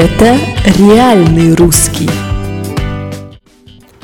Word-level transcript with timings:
Это 0.00 0.38
реальный 0.78 1.56
русский. 1.56 2.08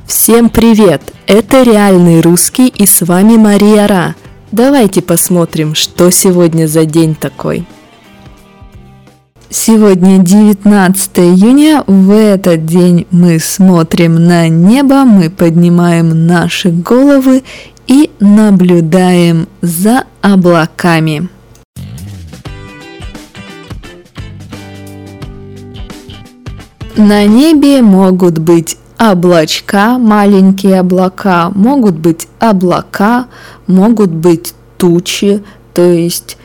Всем 0.05 0.51
привет! 0.51 1.01
Это 1.29 1.63
реальный 1.63 2.21
русский 2.21 2.67
и 2.67 2.85
с 2.85 3.03
вами 3.03 3.37
Мария 3.37 3.87
Ра. 3.87 4.17
Давайте 4.51 5.03
посмотрим, 5.03 5.77
что 5.77 6.11
сегодня 6.11 6.67
за 6.67 6.85
день 6.85 7.15
такой. 7.15 7.65
Сегодня 9.51 10.19
19 10.19 11.19
июня, 11.21 11.85
в 11.87 12.11
этот 12.11 12.67
день 12.67 13.07
мы 13.13 13.39
смотрим 13.39 14.17
на 14.17 14.49
небо, 14.49 15.05
мы 15.05 15.31
поднимаем 15.31 16.27
наши 16.27 16.71
головы 16.71 17.45
и 17.87 18.11
наблюдаем 18.19 19.47
за 19.63 20.07
облаками. 20.23 21.29
На 26.97 27.27
небе 27.27 27.83
могут 27.83 28.39
быть 28.39 28.77
облачка, 29.01 29.99
маленькие 29.99 30.79
облака, 30.79 31.51
могут 31.51 31.97
быть 31.97 32.29
облака, 32.39 33.27
могут 33.67 34.11
быть 34.11 34.55
тучи, 34.79 35.43
то 35.73 35.83
есть 35.83 36.37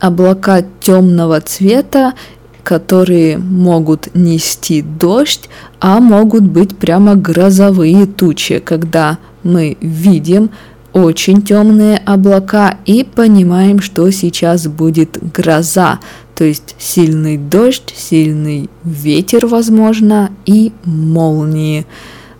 облака 0.00 0.64
темного 0.80 1.42
цвета, 1.42 2.14
которые 2.62 3.36
могут 3.36 4.14
нести 4.14 4.80
дождь, 4.80 5.50
а 5.78 6.00
могут 6.00 6.44
быть 6.44 6.78
прямо 6.78 7.14
грозовые 7.14 8.06
тучи, 8.06 8.60
когда 8.60 9.18
мы 9.42 9.76
видим 9.82 10.48
очень 10.94 11.42
темные 11.42 11.98
облака 11.98 12.78
и 12.86 13.02
понимаем, 13.04 13.80
что 13.80 14.08
сейчас 14.10 14.68
будет 14.68 15.18
гроза, 15.34 15.98
то 16.36 16.44
есть 16.44 16.76
сильный 16.78 17.36
дождь, 17.36 17.92
сильный 17.94 18.70
ветер, 18.84 19.46
возможно, 19.46 20.30
и 20.46 20.72
молнии. 20.84 21.84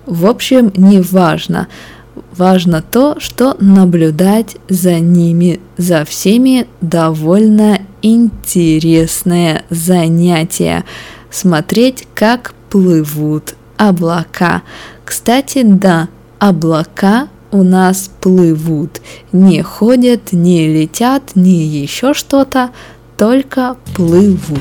В 0.06 0.26
общем, 0.26 0.72
не 0.76 1.00
важно. 1.00 1.66
Важно 2.36 2.80
то, 2.80 3.16
что 3.18 3.56
наблюдать 3.58 4.56
за 4.68 5.00
ними, 5.00 5.60
за 5.76 6.04
всеми 6.04 6.68
довольно 6.80 7.80
интересное 8.02 9.64
занятие. 9.68 10.84
Смотреть, 11.28 12.06
как 12.14 12.54
плывут 12.70 13.56
облака. 13.76 14.62
Кстати, 15.04 15.62
да, 15.64 16.08
облака 16.38 17.28
у 17.54 17.62
нас 17.62 18.10
плывут, 18.20 19.00
не 19.30 19.62
ходят, 19.62 20.32
не 20.32 20.66
летят, 20.66 21.22
не 21.36 21.64
еще 21.64 22.12
что-то, 22.12 22.70
только 23.16 23.76
плывут. 23.94 24.60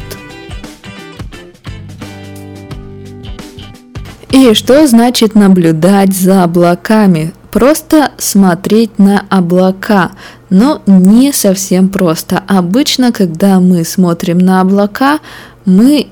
И 4.30 4.54
что 4.54 4.86
значит 4.88 5.34
наблюдать 5.34 6.16
за 6.16 6.44
облаками? 6.44 7.34
Просто 7.52 8.12
смотреть 8.18 9.00
на 9.00 9.26
облака, 9.30 10.12
но 10.52 10.82
не 10.86 11.34
совсем 11.34 11.90
просто. 11.90 12.44
Обычно, 12.48 13.12
когда 13.12 13.60
мы 13.60 13.86
смотрим 13.86 14.38
на 14.38 14.62
облака, 14.62 15.20
мы 15.66 16.10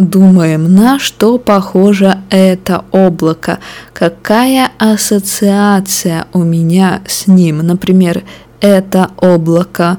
думаем, 0.00 0.74
на 0.74 0.98
что 0.98 1.38
похоже 1.38 2.18
это 2.30 2.84
облако, 2.90 3.58
какая 3.92 4.70
ассоциация 4.78 6.26
у 6.32 6.42
меня 6.42 7.02
с 7.06 7.26
ним. 7.26 7.58
Например, 7.58 8.22
это 8.60 9.10
облако 9.18 9.98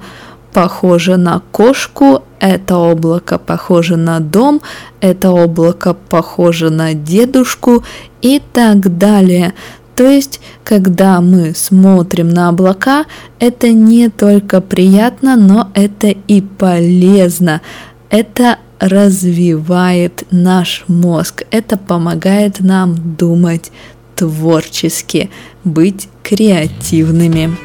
похоже 0.54 1.18
на 1.18 1.42
кошку, 1.52 2.24
это 2.40 2.78
облако 2.78 3.38
похоже 3.38 3.96
на 3.96 4.20
дом, 4.20 4.62
это 5.00 5.32
облако 5.32 5.94
похоже 5.94 6.72
на 6.72 6.94
дедушку 6.94 7.84
и 8.22 8.42
так 8.54 8.98
далее. 8.98 9.54
То 9.96 10.10
есть, 10.10 10.42
когда 10.64 11.22
мы 11.22 11.54
смотрим 11.54 12.30
на 12.30 12.50
облака, 12.50 13.06
это 13.40 13.72
не 13.72 14.10
только 14.10 14.62
приятно, 14.62 15.36
но 15.36 15.70
это 15.76 16.08
и 16.08 16.42
полезно. 16.42 17.62
Это 18.10 18.58
развивает 18.82 20.26
наш 20.32 20.84
мозг, 20.88 21.44
это 21.52 21.78
помогает 21.78 22.60
нам 22.60 23.16
думать 23.16 23.72
творчески, 24.16 25.30
быть 25.64 26.10
креативными. 26.24 27.56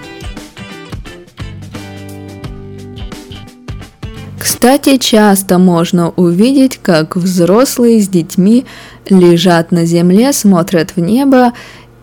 Кстати, 4.39 4.99
часто 4.99 5.59
можно 5.59 6.11
увидеть, 6.11 6.79
как 6.83 7.17
взрослые 7.17 8.01
с 8.01 8.09
детьми 8.09 8.67
лежат 9.09 9.73
на 9.73 9.87
земле, 9.87 10.33
смотрят 10.33 10.97
в 10.97 11.01
небо 11.01 11.53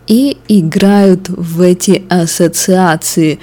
и 0.07 0.37
играют 0.47 1.29
в 1.29 1.61
эти 1.61 2.03
ассоциации 2.09 3.39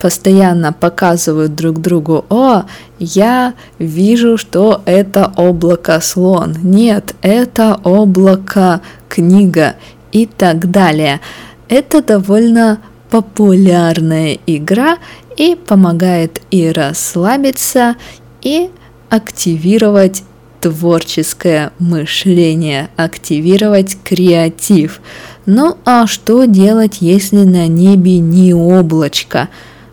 постоянно 0.00 0.72
показывают 0.72 1.54
друг 1.54 1.80
другу, 1.80 2.24
о, 2.30 2.62
я 2.98 3.54
вижу, 3.78 4.38
что 4.38 4.82
это 4.86 5.32
облако 5.36 6.00
слон, 6.00 6.56
нет, 6.62 7.14
это 7.22 7.78
облако 7.84 8.80
книга 9.08 9.76
и 10.10 10.26
так 10.26 10.70
далее. 10.70 11.20
Это 11.68 12.02
довольно 12.02 12.80
популярная 13.10 14.38
игра 14.46 14.98
и 15.36 15.54
помогает 15.54 16.40
и 16.50 16.70
расслабиться, 16.70 17.96
и 18.42 18.70
активировать 19.10 20.22
творческое 20.60 21.72
мышление, 21.78 22.88
активировать 22.96 23.96
креатив. 24.02 25.00
Ну 25.46 25.76
а 25.84 26.06
что 26.06 26.44
делать, 26.44 26.98
если 27.00 27.44
на 27.44 27.66
небе 27.66 28.18
не 28.18 28.54
облачко? 28.54 29.48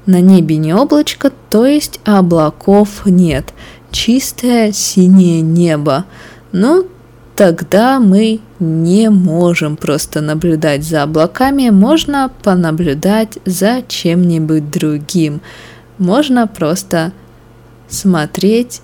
На 0.07 0.21
небе 0.21 0.55
не 0.55 0.73
облачко, 0.73 1.31
то 1.49 1.65
есть 1.65 1.99
облаков 2.05 3.05
нет. 3.05 3.53
Чистое 3.91 4.71
синее 4.71 5.41
небо. 5.41 6.05
Ну, 6.53 6.87
тогда 7.35 7.99
мы 7.99 8.39
не 8.59 9.09
можем 9.09 9.75
просто 9.75 10.21
наблюдать 10.21 10.85
за 10.85 11.03
облаками, 11.03 11.69
можно 11.71 12.31
понаблюдать 12.41 13.37
за 13.43 13.83
чем-нибудь 13.85 14.71
другим. 14.71 15.41
Можно 15.97 16.47
просто 16.47 17.11
смотреть 17.89 18.81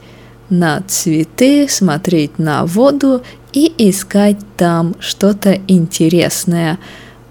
на 0.50 0.84
цветы, 0.86 1.68
смотреть 1.70 2.38
на 2.38 2.66
воду 2.66 3.24
и 3.54 3.74
искать 3.78 4.40
там 4.58 4.94
что-то 5.00 5.58
интересное. 5.70 6.80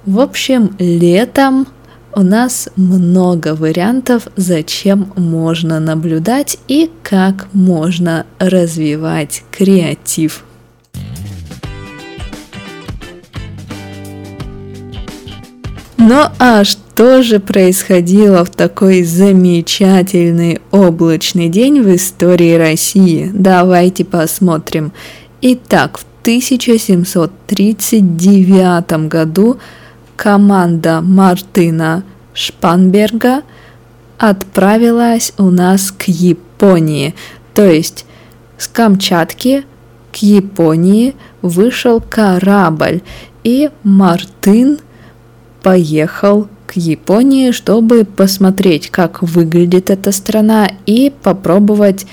В 0.06 0.19
общем, 0.19 0.75
летом 0.78 1.66
у 2.14 2.22
нас 2.22 2.68
много 2.76 3.54
вариантов, 3.54 4.28
зачем 4.36 5.12
можно 5.16 5.80
наблюдать 5.80 6.58
и 6.68 6.90
как 7.02 7.48
можно 7.52 8.26
развивать 8.38 9.42
креатив. 9.50 10.44
Ну 15.96 16.24
а 16.38 16.64
что 16.64 17.22
же 17.22 17.38
происходило 17.38 18.44
в 18.44 18.50
такой 18.50 19.04
замечательный 19.04 20.60
облачный 20.72 21.48
день 21.48 21.80
в 21.80 21.94
истории 21.94 22.54
России? 22.54 23.30
Давайте 23.32 24.04
посмотрим. 24.04 24.92
Итак, 25.40 25.98
в 25.98 26.04
1739 26.22 29.08
году 29.08 29.58
команда 30.22 31.00
Мартына 31.00 32.04
Шпанберга 32.32 33.42
отправилась 34.18 35.32
у 35.36 35.50
нас 35.50 35.90
к 35.90 36.04
Японии. 36.04 37.16
То 37.54 37.64
есть 37.64 38.06
с 38.56 38.69
Камчатки 38.69 39.64
к 40.12 40.19
Японии 40.19 41.16
вышел 41.42 42.00
корабль, 42.00 43.02
и 43.42 43.70
Мартын 43.82 44.78
поехал 45.60 46.46
к 46.68 46.76
Японии, 46.76 47.50
чтобы 47.50 48.04
посмотреть, 48.04 48.90
как 48.90 49.22
выглядит 49.22 49.90
эта 49.90 50.12
страна 50.12 50.70
и 50.86 51.12
попробовать 51.25 52.06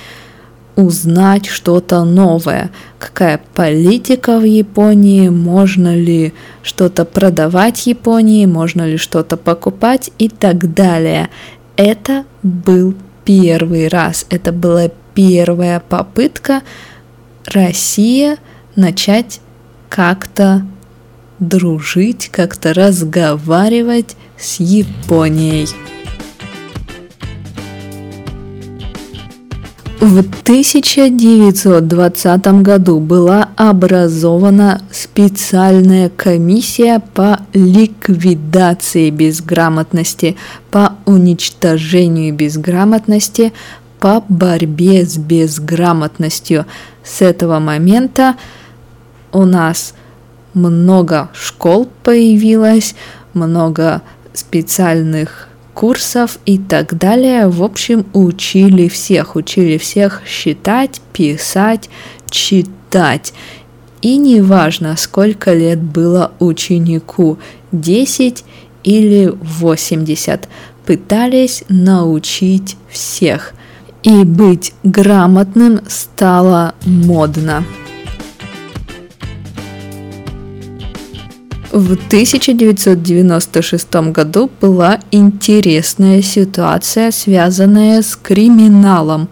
узнать 0.79 1.45
что-то 1.45 2.03
новое, 2.03 2.71
какая 2.97 3.41
политика 3.53 4.39
в 4.39 4.43
Японии, 4.43 5.29
можно 5.29 5.95
ли 5.95 6.33
что-то 6.63 7.05
продавать 7.05 7.87
Японии, 7.87 8.45
можно 8.45 8.87
ли 8.87 8.97
что-то 8.97 9.37
покупать 9.37 10.11
и 10.17 10.29
так 10.29 10.73
далее. 10.73 11.29
Это 11.75 12.25
был 12.43 12.95
первый 13.25 13.87
раз, 13.87 14.25
это 14.29 14.51
была 14.51 14.89
первая 15.13 15.81
попытка 15.81 16.61
России 17.45 18.37
начать 18.75 19.41
как-то 19.89 20.65
дружить, 21.39 22.29
как-то 22.31 22.73
разговаривать 22.73 24.15
с 24.37 24.59
Японией. 24.59 25.67
В 29.99 30.19
1920 30.19 32.47
году 32.61 33.01
была 33.01 33.49
образована 33.57 34.81
специальная 34.91 36.07
комиссия 36.07 37.03
по 37.13 37.41
ликвидации 37.51 39.09
безграмотности, 39.09 40.37
по 40.71 40.93
уничтожению 41.05 42.33
безграмотности, 42.33 43.51
по 43.99 44.23
борьбе 44.29 45.05
с 45.05 45.17
безграмотностью. 45.17 46.65
С 47.03 47.21
этого 47.21 47.59
момента 47.59 48.37
у 49.33 49.43
нас 49.43 49.95
много 50.53 51.27
школ 51.33 51.89
появилось, 52.03 52.95
много 53.33 54.01
специальных 54.33 55.48
курсов 55.79 56.39
и 56.45 56.57
так 56.57 56.97
далее. 56.97 57.47
В 57.47 57.63
общем, 57.63 58.05
учили 58.11 58.89
всех, 58.89 59.37
учили 59.37 59.77
всех 59.77 60.21
считать, 60.27 60.99
писать, 61.13 61.89
читать. 62.29 63.33
И 64.01 64.17
неважно, 64.17 64.97
сколько 64.97 65.53
лет 65.53 65.81
было 65.81 66.33
ученику, 66.39 67.37
10 67.71 68.43
или 68.83 69.33
80, 69.41 70.49
пытались 70.85 71.63
научить 71.69 72.75
всех. 72.89 73.53
И 74.03 74.25
быть 74.25 74.73
грамотным 74.83 75.79
стало 75.87 76.75
модно. 76.85 77.63
В 81.71 81.93
1996 81.93 83.93
году 84.11 84.49
была 84.59 84.99
интересная 85.11 86.23
ситуация, 86.23 87.11
связанная 87.11 88.01
с 88.01 88.15
криминалом. 88.15 89.29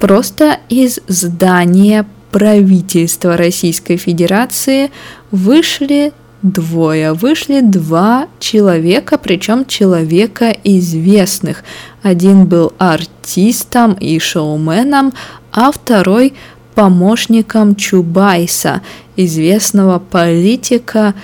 Просто 0.00 0.58
из 0.68 0.98
здания 1.06 2.04
правительства 2.32 3.36
Российской 3.36 3.98
Федерации 3.98 4.90
вышли 5.30 6.12
двое. 6.42 7.12
Вышли 7.12 7.60
два 7.60 8.26
человека, 8.40 9.16
причем 9.16 9.64
человека 9.64 10.56
известных. 10.64 11.62
Один 12.02 12.46
был 12.46 12.72
артистом 12.78 13.92
и 13.94 14.18
шоуменом, 14.18 15.12
а 15.52 15.70
второй 15.70 16.34
помощником 16.74 17.76
Чубайса, 17.76 18.82
известного 19.16 20.00
политика 20.00 21.14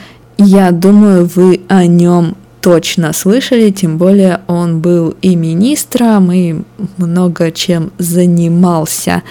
я 0.44 0.70
думаю, 0.70 1.28
вы 1.34 1.60
о 1.68 1.86
нем 1.86 2.36
точно 2.60 3.12
слышали, 3.12 3.70
тем 3.70 3.98
более 3.98 4.40
он 4.46 4.80
был 4.80 5.14
и 5.20 5.36
министром, 5.36 6.32
и 6.32 6.62
много 6.96 7.50
чем 7.50 7.92
занимался. 7.98 9.22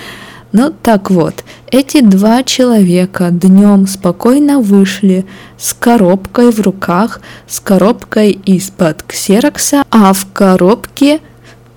Ну 0.51 0.73
так 0.83 1.09
вот, 1.09 1.45
эти 1.71 2.01
два 2.01 2.43
человека 2.43 3.29
днем 3.31 3.87
спокойно 3.87 4.59
вышли 4.59 5.25
с 5.57 5.73
коробкой 5.73 6.51
в 6.51 6.59
руках, 6.59 7.21
с 7.47 7.61
коробкой 7.61 8.31
из-под 8.31 9.03
ксерокса, 9.03 9.85
а 9.89 10.11
в 10.11 10.27
коробке 10.33 11.21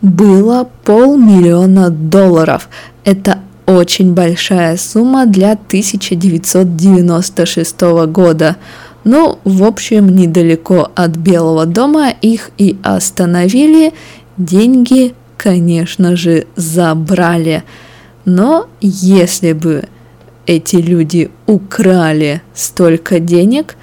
было 0.02 0.68
полмиллиона 0.84 1.90
долларов. 1.90 2.68
Это 3.04 3.38
очень 3.66 4.12
большая 4.12 4.76
сумма 4.76 5.26
для 5.26 5.52
1996 5.52 7.80
года. 8.08 8.56
Ну, 9.04 9.38
в 9.44 9.62
общем, 9.64 10.14
недалеко 10.14 10.90
от 10.94 11.16
Белого 11.16 11.66
дома 11.66 12.10
их 12.10 12.50
и 12.56 12.76
остановили. 12.82 13.92
Деньги, 14.38 15.14
конечно 15.36 16.16
же, 16.16 16.46
забрали. 16.56 17.64
Но 18.24 18.66
если 18.80 19.52
бы 19.52 19.84
эти 20.46 20.76
люди 20.76 21.30
украли 21.46 22.42
столько 22.54 23.20
денег, 23.20 23.76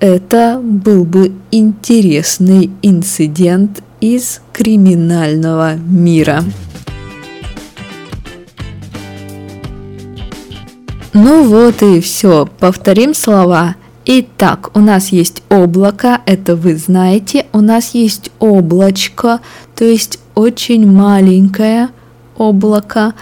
это 0.00 0.60
был 0.62 1.04
бы 1.04 1.32
интересный 1.50 2.70
инцидент 2.82 3.82
из 4.00 4.40
криминального 4.52 5.74
мира. 5.74 6.42
Ну 11.12 11.44
вот 11.44 11.82
и 11.82 12.00
все. 12.00 12.46
Повторим 12.58 13.14
слова. 13.14 13.76
Итак, 14.08 14.70
у 14.76 14.78
нас 14.78 15.08
есть 15.08 15.42
облако, 15.48 16.20
это 16.26 16.54
вы 16.54 16.76
знаете, 16.76 17.46
у 17.52 17.60
нас 17.60 17.92
есть 17.92 18.30
облачко, 18.38 19.40
то 19.74 19.84
есть 19.84 20.20
очень 20.36 20.88
маленькое 20.88 21.88
облако, 22.36 23.14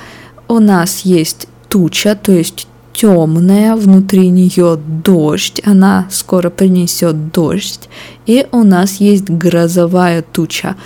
у 0.46 0.58
нас 0.58 1.00
есть 1.00 1.48
туча, 1.70 2.14
то 2.14 2.32
есть 2.32 2.68
темная, 2.92 3.76
внутри 3.76 4.28
нее 4.28 4.78
дождь, 5.02 5.62
она 5.64 6.06
скоро 6.10 6.50
принесет 6.50 7.32
дождь, 7.32 7.88
и 8.26 8.46
у 8.52 8.62
нас 8.62 9.00
есть 9.00 9.30
грозовая 9.30 10.20
туча, 10.20 10.76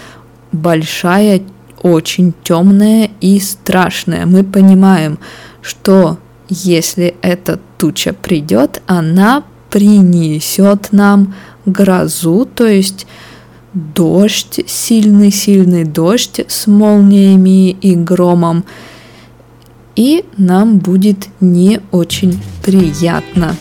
большая, 0.52 1.42
очень 1.82 2.34
темная 2.44 3.10
и 3.20 3.40
страшная. 3.40 4.26
Мы 4.26 4.44
понимаем, 4.44 5.18
что 5.60 6.18
если 6.48 7.16
эта 7.20 7.58
туча 7.78 8.12
придет, 8.12 8.80
она 8.86 9.42
принесет 9.70 10.88
нам 10.92 11.34
грозу, 11.66 12.46
то 12.46 12.66
есть 12.66 13.06
дождь, 13.74 14.60
сильный-сильный 14.66 15.84
дождь 15.84 16.40
с 16.46 16.66
молниями 16.66 17.70
и 17.70 17.94
громом, 17.94 18.64
и 19.94 20.24
нам 20.36 20.78
будет 20.78 21.28
не 21.40 21.80
очень 21.90 22.40
приятно. 22.64 23.56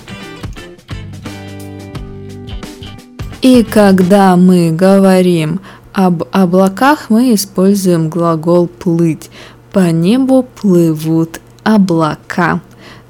И 3.41 3.63
когда 3.63 4.35
мы 4.35 4.71
говорим 4.71 5.61
об 5.93 6.23
облаках, 6.31 7.09
мы 7.09 7.33
используем 7.33 8.09
глагол 8.09 8.67
плыть. 8.67 9.29
По 9.71 9.91
небу 9.91 10.45
плывут 10.59 11.39
облака. 11.63 12.61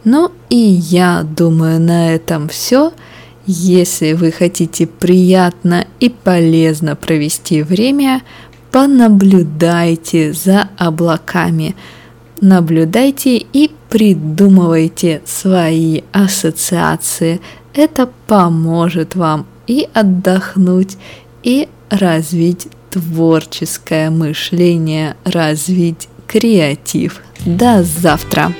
Ну 0.09 0.31
и 0.49 0.55
я 0.55 1.23
думаю, 1.23 1.81
на 1.81 2.13
этом 2.13 2.47
все. 2.47 2.93
Если 3.45 4.13
вы 4.13 4.31
хотите 4.31 4.87
приятно 4.87 5.85
и 5.99 6.07
полезно 6.07 6.95
провести 6.95 7.61
время, 7.61 8.21
понаблюдайте 8.71 10.31
за 10.31 10.69
облаками. 10.77 11.75
Наблюдайте 12.39 13.35
и 13.35 13.69
придумывайте 13.89 15.21
свои 15.25 16.03
ассоциации. 16.13 17.41
Это 17.73 18.09
поможет 18.27 19.13
вам 19.15 19.45
и 19.67 19.89
отдохнуть, 19.93 20.95
и 21.43 21.67
развить 21.89 22.69
творческое 22.91 24.09
мышление, 24.09 25.17
развить 25.25 26.07
креатив. 26.27 27.21
До 27.45 27.83
завтра! 27.83 28.53